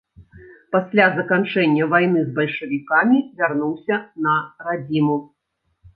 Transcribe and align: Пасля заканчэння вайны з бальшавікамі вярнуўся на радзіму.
Пасля 0.75 1.05
заканчэння 1.17 1.89
вайны 1.93 2.19
з 2.29 2.35
бальшавікамі 2.39 3.19
вярнуўся 3.43 3.95
на 4.29 4.33
радзіму. 4.69 5.17